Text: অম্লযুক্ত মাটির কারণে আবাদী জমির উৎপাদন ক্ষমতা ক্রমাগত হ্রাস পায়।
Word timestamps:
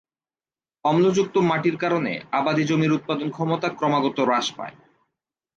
অম্লযুক্ত 0.85 1.35
মাটির 1.49 1.75
কারণে 1.77 2.11
আবাদী 2.31 2.63
জমির 2.63 2.91
উৎপাদন 2.91 3.27
ক্ষমতা 3.29 3.67
ক্রমাগত 3.69 4.17
হ্রাস 4.19 4.47
পায়। 4.57 4.75